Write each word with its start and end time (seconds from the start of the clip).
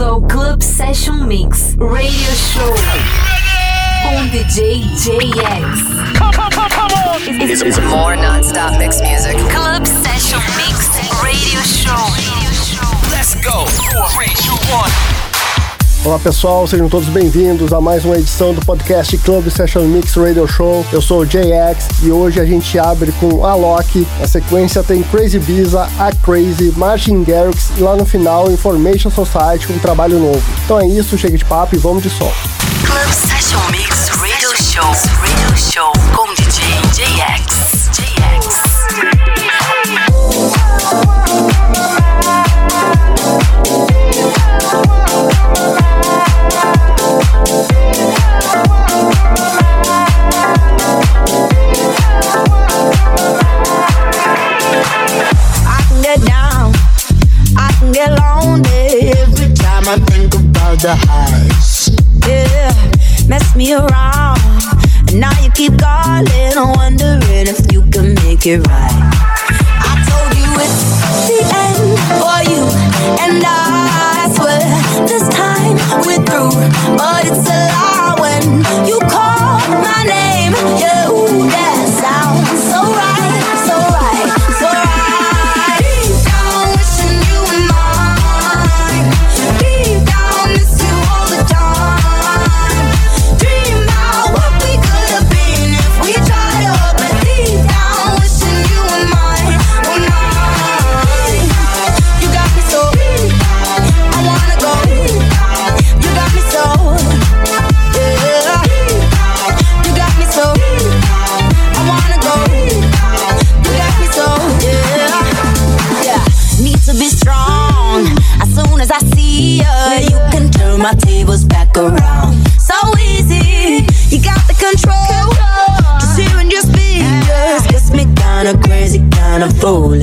bem-vindo 0.00 0.04
ao 0.04 0.22
Club 0.22 0.62
Session 0.62 1.24
Mix 1.24 1.76
Radio 1.78 2.34
Show 2.34 2.74
com 4.02 4.26
DJ 4.28 4.80
JX. 4.96 6.18
Come, 6.18 6.32
come, 6.32 6.50
come, 6.50 6.70
come 6.70 6.94
on! 6.94 7.50
It's, 7.50 7.60
it's 7.62 7.78
more 7.78 8.16
non-stop 8.16 8.78
mix 8.78 9.00
music. 9.00 9.36
Club 9.50 9.86
Session 9.86 10.40
Mix 10.56 10.88
Radio 11.22 11.60
Show. 11.62 12.00
Let's 13.10 13.34
go! 13.44 13.66
Three, 14.14 14.32
two, 14.34 14.56
one. 14.72 15.29
Olá 16.02 16.18
pessoal, 16.18 16.66
sejam 16.66 16.88
todos 16.88 17.10
bem-vindos 17.10 17.74
a 17.74 17.80
mais 17.80 18.06
uma 18.06 18.16
edição 18.16 18.54
do 18.54 18.64
podcast 18.64 19.18
Club 19.18 19.50
Session 19.50 19.82
Mix 19.82 20.14
Radio 20.14 20.46
Show. 20.46 20.84
Eu 20.90 21.02
sou 21.02 21.20
o 21.20 21.26
JX 21.26 21.88
e 22.02 22.10
hoje 22.10 22.40
a 22.40 22.46
gente 22.46 22.78
abre 22.78 23.12
com 23.12 23.44
Alok. 23.44 24.06
Na 24.18 24.26
sequência 24.26 24.82
tem 24.82 25.02
Crazy 25.02 25.38
Biza, 25.38 25.90
A 25.98 26.10
Crazy, 26.24 26.72
Martin 26.74 27.22
Garrix 27.22 27.70
e 27.76 27.82
lá 27.82 27.96
no 27.96 28.06
final 28.06 28.50
Information 28.50 29.10
Society 29.10 29.66
com 29.66 29.74
um 29.74 29.78
trabalho 29.78 30.18
novo. 30.18 30.42
Então 30.64 30.80
é 30.80 30.86
isso, 30.86 31.18
chega 31.18 31.36
de 31.36 31.44
papo 31.44 31.74
e 31.74 31.78
vamos 31.78 32.02
de 32.02 32.08
som. 32.08 32.32
Club 32.86 33.12
Session 33.12 33.60
Mix 33.70 34.08
Radio 34.08 34.56
Show. 34.56 34.90
Radio 35.20 35.56
Show 35.56 35.99
the 60.82 60.96
highs. 60.96 61.90
Yeah, 62.26 62.72
mess 63.28 63.54
me 63.54 63.74
around, 63.74 64.40
and 65.08 65.20
now 65.20 65.32
you 65.42 65.50
keep 65.50 65.78
calling, 65.78 66.56
wondering 66.56 67.48
if 67.48 67.70
you 67.70 67.82
can 67.90 68.14
make 68.24 68.46
it 68.46 68.66
right. 68.66 69.12
I 69.84 69.92
told 70.08 70.32
you 70.40 70.48
it's 70.56 70.80
the 71.28 71.38
end 71.52 72.00
for 72.16 72.40
you, 72.48 72.64
and 73.20 73.44
I 73.44 74.32
swear 74.32 74.64
this 75.06 75.28
time 75.28 75.76
we're 76.06 76.24
through, 76.24 76.56
but 76.96 77.26
it's 77.28 77.44
a 77.44 77.60
lie 77.76 78.16
when 78.16 78.64
you 78.88 78.98
call 79.00 79.60
my 79.84 80.00
name. 80.08 80.52
Yeah, 80.80 81.12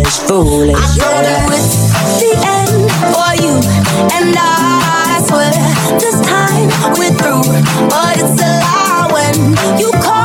foolish, 0.08 0.20
foolish. 0.28 0.76
I 0.76 0.96
told 1.04 1.26
you 1.28 1.40
it's 1.58 2.20
the 2.20 2.32
end 2.48 2.92
for 3.12 3.32
you, 3.44 3.56
and 4.16 4.36
I 4.38 5.22
swear 5.28 5.52
this 6.00 6.20
time 6.22 6.70
we're 6.98 7.16
through. 7.20 7.44
But 7.90 8.18
it's 8.18 8.42
a 8.42 8.52
lie 8.64 9.08
when 9.12 9.80
you 9.80 9.92
call 10.02 10.17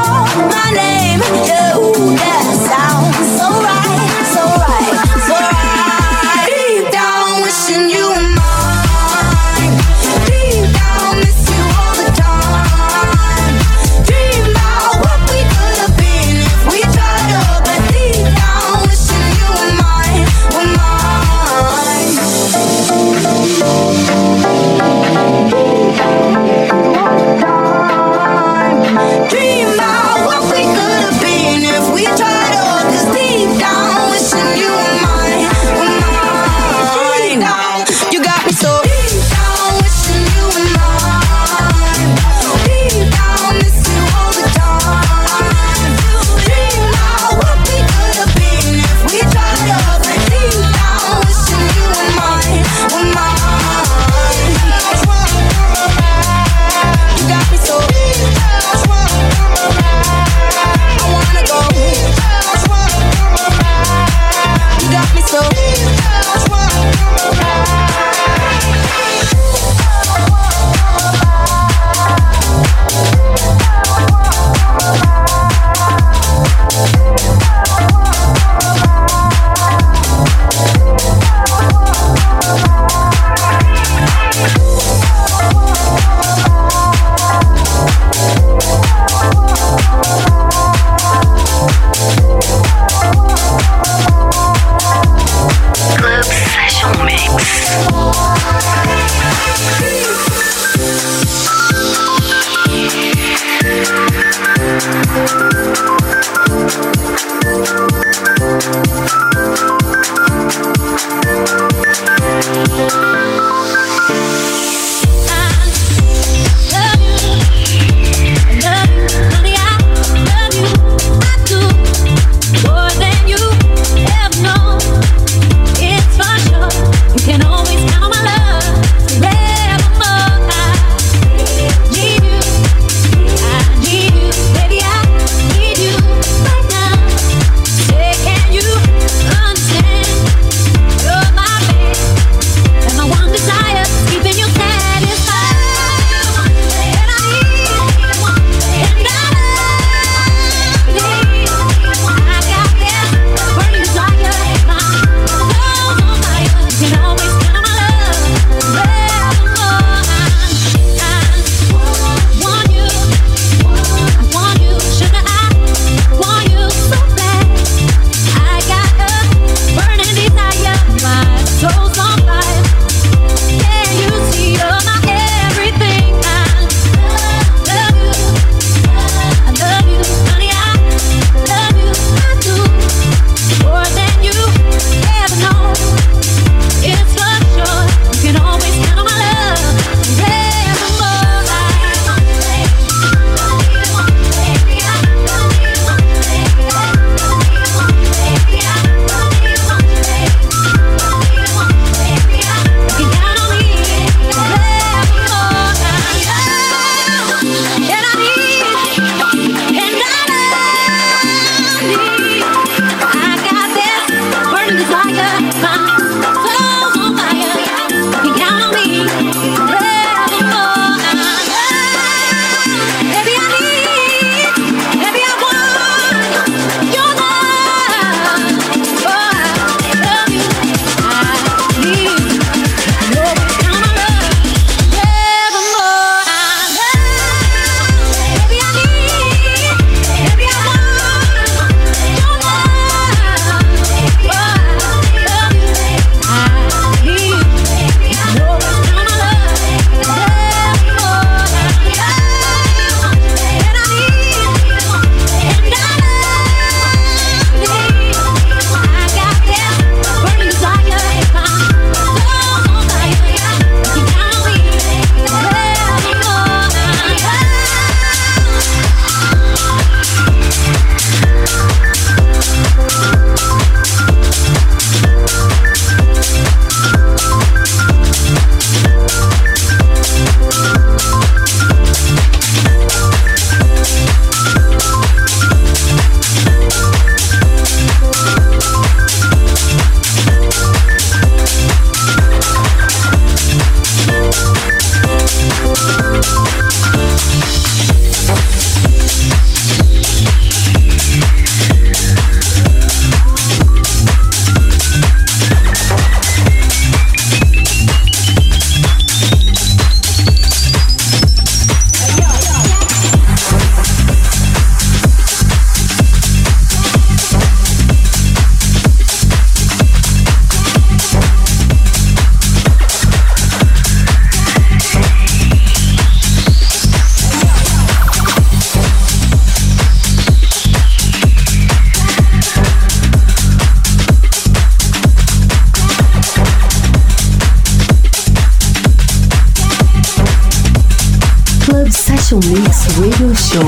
Show 343.53 343.61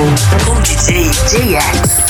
com 0.46 0.62
DJ 0.62 1.10
JX. 1.28 2.04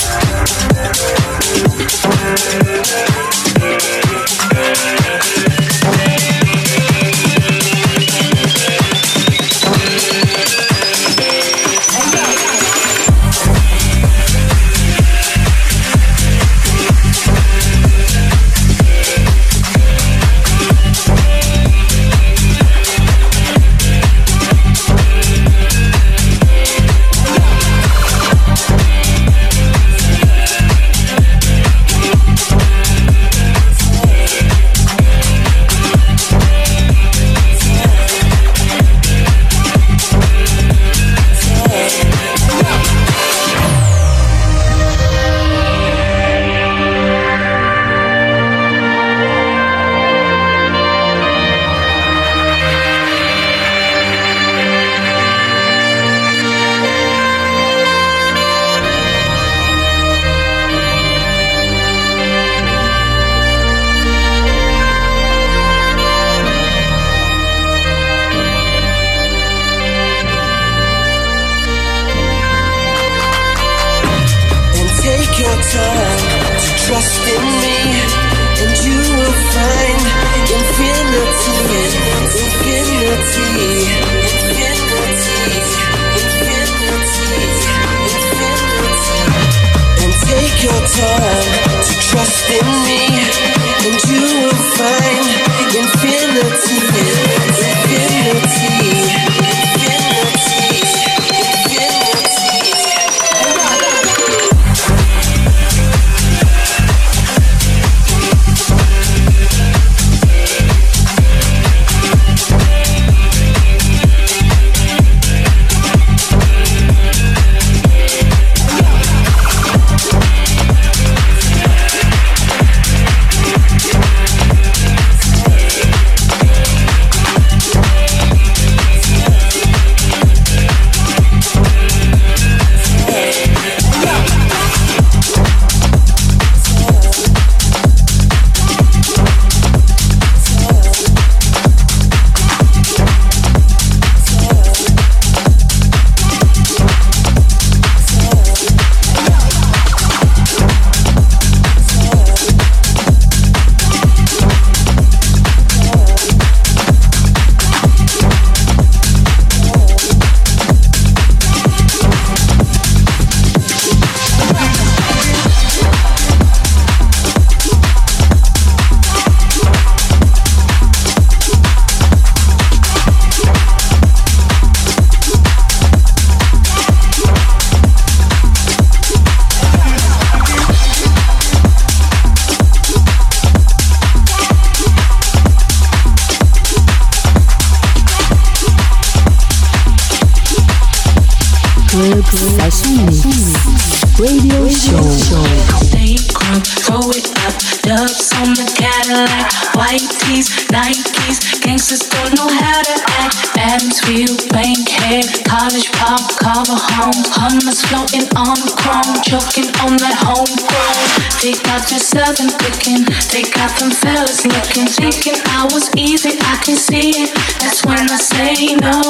Dubs 197.85 198.33
on 198.33 198.49
the 198.55 198.65
Cadillac 198.75 199.64
white 199.75 200.03
tees, 200.23 200.49
Nikes. 200.71 201.61
Gangsters 201.61 202.07
don't 202.09 202.33
know 202.35 202.47
how 202.47 202.81
to 202.81 202.95
act. 203.21 203.35
Adam's 203.59 203.99
wheel, 204.07 204.31
bank 204.51 204.87
head, 204.89 205.27
college 205.45 205.91
pop, 205.99 206.23
cover 206.39 206.75
home. 206.75 207.21
Hummus 207.35 207.83
floating 207.87 208.27
on 208.35 208.57
chrome, 208.79 209.15
choking 209.23 209.69
on 209.83 209.99
that 210.01 210.17
homegrown. 210.17 211.05
They 211.43 211.53
got 211.67 211.91
your 211.91 212.01
southern 212.01 212.51
picking, 212.57 213.05
they 213.31 213.43
got 213.51 213.71
them 213.79 213.91
fellas 213.91 214.45
looking. 214.45 214.87
Thinking 214.87 215.37
I 215.53 215.67
was 215.71 215.91
easy, 215.95 216.39
I 216.41 216.55
can 216.63 216.75
see 216.75 217.11
it. 217.27 217.31
That's 217.61 217.85
when 217.85 218.01
I 218.09 218.17
say 218.17 218.75
no. 218.79 219.01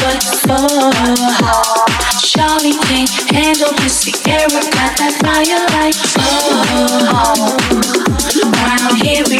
but 0.00 0.22
for? 0.46 0.70
Charlie 2.20 2.78
can't 2.86 3.10
handle 3.32 3.72
this. 3.82 4.00
Sierra 4.00 4.48
got 4.48 4.96
that 4.96 5.14
fire 5.20 5.60
like, 5.76 5.96
oh. 6.18 7.90
Around 8.40 9.02
here 9.02 9.24
we 9.28 9.39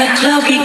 the 0.00 0.06
club. 0.16 0.59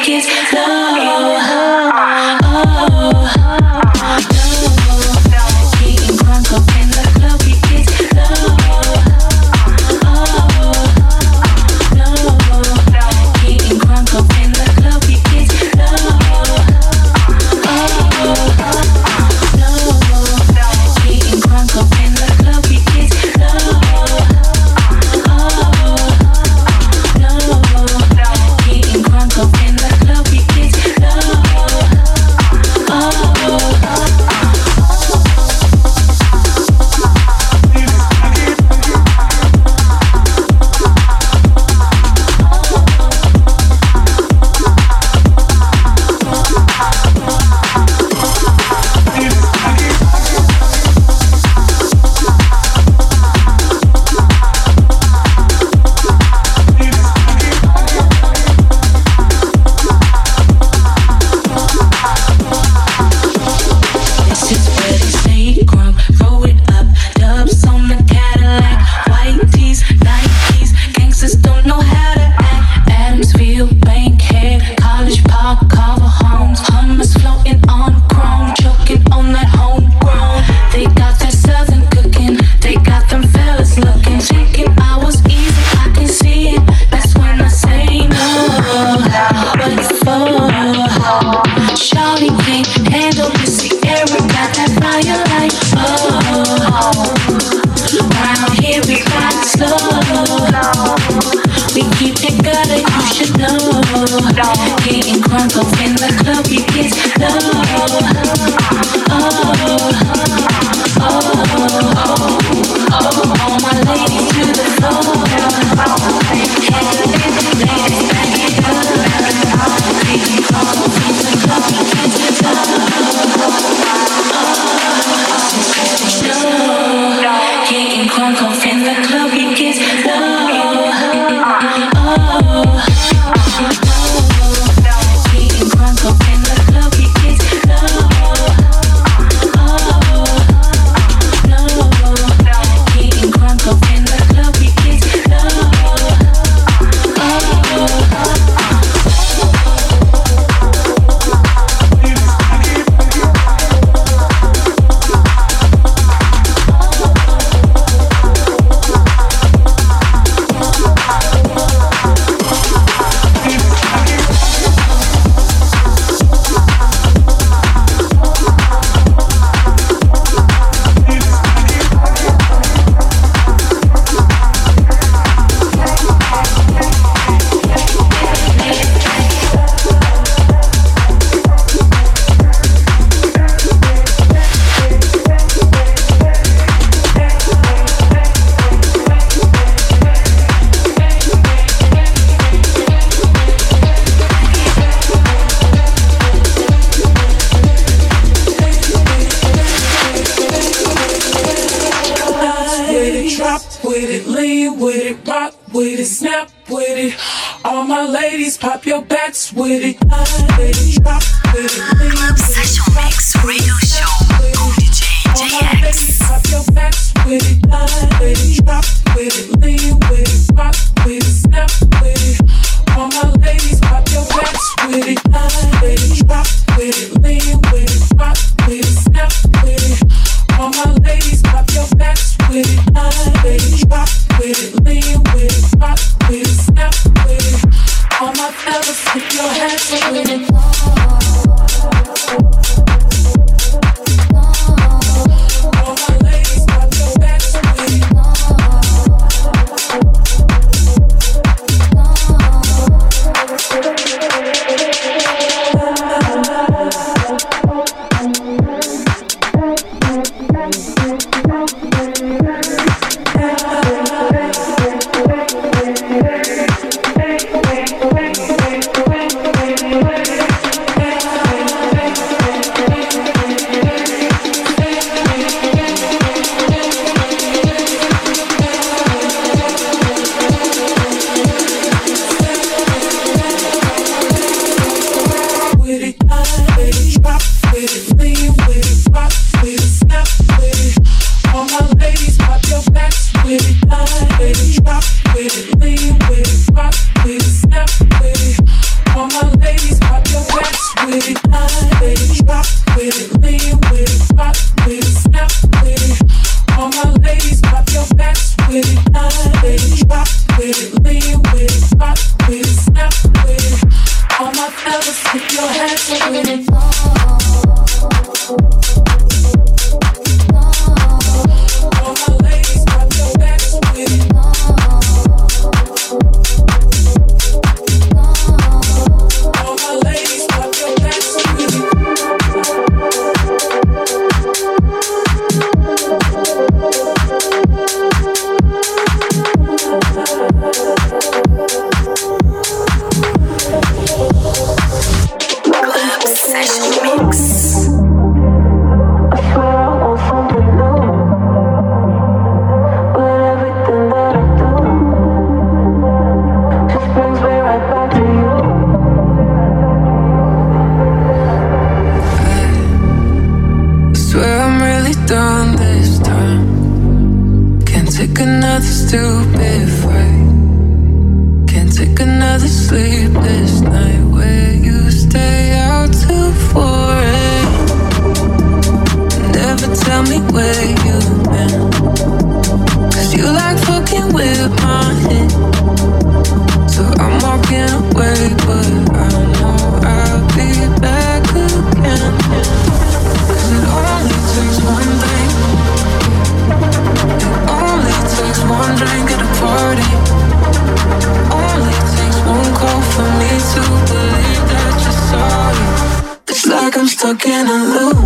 Stuck 407.25 407.45
in 407.47 407.65
a 407.67 407.73
loop. 407.73 408.24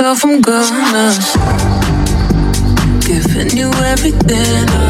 Myself 0.00 0.24
I'm 0.24 0.40
gonna. 0.40 1.12
Giving 3.00 3.56
you 3.56 3.70
everything 3.84 4.89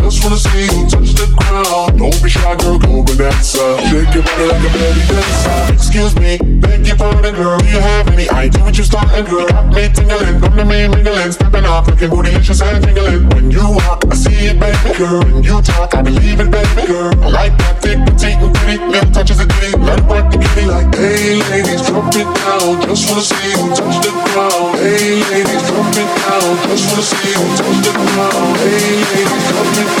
Just 0.11 0.25
wanna 0.27 0.35
see 0.35 0.67
you 0.67 0.83
touch 0.91 1.15
the 1.15 1.23
ground. 1.39 1.95
Don't 1.95 2.11
be 2.21 2.27
shy, 2.27 2.43
girl, 2.59 2.77
go 2.77 2.99
bonanza. 2.99 3.79
Shake 3.87 4.11
your 4.11 4.27
body 4.27 4.43
like 4.51 4.59
a 4.59 4.69
belly 4.75 5.03
dancer. 5.07 5.71
Excuse 5.71 6.13
me, 6.19 6.35
beg 6.59 6.85
your 6.85 6.97
pardon, 6.99 7.33
girl. 7.33 7.57
Do 7.57 7.65
you 7.71 7.79
have 7.79 8.09
any 8.09 8.27
idea 8.27 8.61
what 8.61 8.75
you're 8.75 8.83
starting, 8.83 9.23
girl? 9.23 9.47
Got 9.47 9.71
me 9.71 9.87
tingling, 9.87 10.43
come 10.43 10.57
to 10.59 10.65
me 10.67 10.91
mingling, 10.91 11.31
stepping 11.31 11.63
off, 11.63 11.87
looking 11.87 12.09
bootylicious 12.11 12.59
and 12.59 12.83
tingling. 12.83 13.29
When 13.31 13.51
you 13.51 13.63
walk, 13.63 14.03
I 14.11 14.15
see 14.15 14.51
it, 14.51 14.59
baby 14.59 14.91
girl. 14.99 15.23
When 15.23 15.43
you 15.47 15.61
talk, 15.63 15.95
I 15.95 16.01
believe 16.01 16.43
it, 16.43 16.51
baby 16.51 16.91
girl. 16.91 17.15
I 17.23 17.27
like 17.31 17.57
that 17.63 17.79
thick, 17.81 18.03
petite, 18.03 18.35
and 18.43 18.53
pretty, 18.53 18.83
little 18.83 19.11
touches 19.15 19.39
of 19.39 19.47
ditty. 19.47 19.79
It 19.79 20.03
work 20.11 20.27
the 20.27 20.43
kitty 20.43 20.67
like, 20.67 20.91
hey 20.91 21.39
ladies, 21.55 21.87
drop 21.87 22.11
it 22.11 22.27
down. 22.27 22.83
Just 22.83 23.07
wanna 23.07 23.23
see 23.23 23.55
you 23.55 23.63
touch 23.79 24.03
the 24.03 24.11
ground. 24.11 24.75
Hey 24.75 25.23
ladies, 25.31 25.63
drop 25.71 25.95
it 25.95 26.09
down. 26.19 26.51
Just 26.67 26.83
wanna 26.91 27.07
see 27.07 27.31
you 27.31 27.43
touch 27.55 27.79
the 27.79 27.91
ground. 27.95 28.59
Hey 28.59 28.99
ladies, 29.07 29.43
drop 29.47 29.71
it 29.71 29.87
down. 29.87 30.00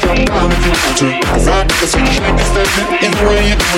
Down 0.00 0.50
if 0.52 1.00
you. 1.00 1.10
Cause 1.24 1.48
I 1.48 1.64
see 1.86 2.00
you 2.00 2.20
it 2.26 3.12
do 3.16 3.28
it, 3.32 3.56
it. 3.56 3.76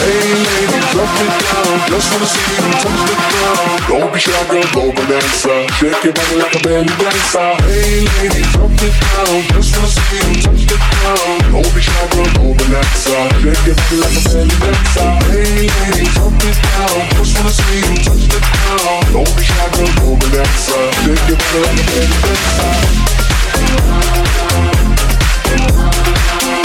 Hey, 0.00 0.34
lady, 0.40 0.78
drop 0.90 1.12
it 1.20 1.30
down. 1.46 1.74
Just 1.90 2.10
wanna 2.10 2.26
see 2.26 2.42
you 2.50 2.72
touch 2.80 3.02
the 3.06 3.14
ground. 3.20 3.78
Don't 3.86 4.10
be 4.12 4.18
shy, 4.18 4.34
girl, 4.50 4.66
go 4.74 4.82
bonanza. 4.90 5.54
Shake 5.78 6.02
your 6.02 6.14
body 6.14 6.36
like 6.40 6.54
a 6.54 6.60
belly 6.64 6.90
dancer. 6.98 7.50
Hey, 7.68 8.02
lady, 8.18 8.42
drop 8.50 8.72
it 8.72 8.94
down. 8.98 9.38
Just 9.54 9.70
wanna 9.76 9.90
see 9.94 10.22
you 10.26 10.42
touch 10.42 10.64
the 10.66 10.76
ground. 10.80 11.40
Don't 11.52 11.70
be 11.74 11.80
shy, 11.80 12.02
girl, 12.10 12.30
go 12.34 12.44
bonanza. 12.58 13.16
Shake 13.42 13.66
your 13.66 13.76
body 13.78 13.96
like 14.00 14.16
a 14.16 14.22
belly 14.26 14.56
dancer. 14.58 15.10
Hey, 15.30 15.68
lady, 15.70 16.06
drop 16.16 16.40
it 16.40 16.56
down. 16.66 16.98
Just 17.14 17.32
wanna 17.38 17.52
see 17.52 17.78
you 17.84 17.96
touch 18.02 18.26
the 18.26 18.38
ground. 18.42 19.04
Don't 19.12 19.32
be 19.36 19.42
shy, 19.44 19.66
girl, 19.76 19.90
go 20.02 20.08
bonanza. 20.18 20.78
Shake 21.04 21.26
your 21.30 21.38
body 21.38 21.60
like 21.62 21.78
a 21.78 21.84
belly 21.84 22.16
dancer. 22.26 23.19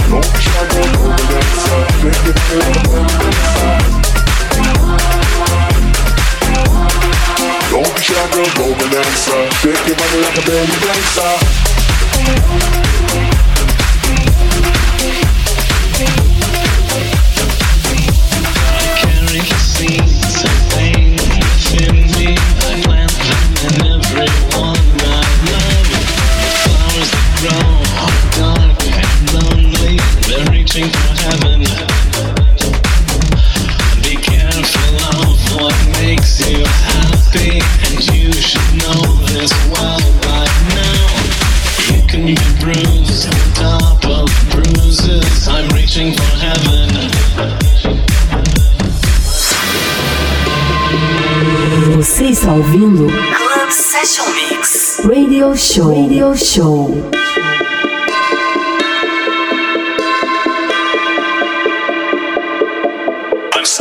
Don't 0.09 0.21
be 0.33 0.39
shy, 0.39 0.63
girl, 0.69 1.54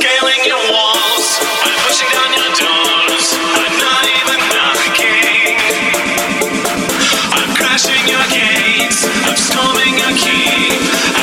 I'm 0.04 0.10
scaling 0.10 0.44
your 0.44 0.60
walls. 0.70 1.40
I'm 1.64 1.72
pushing 1.80 2.10
down 2.12 2.30
your 2.36 2.52
doors. 2.60 3.26
I'm 3.56 3.72
not 3.80 4.04
even 4.04 4.40
knocking. 4.52 5.56
I'm 7.32 7.56
crashing 7.56 8.04
your 8.06 8.20
gates. 8.28 9.08
I'm 9.24 9.34
storming 9.34 9.96
your 9.96 10.12
key. 10.12 11.13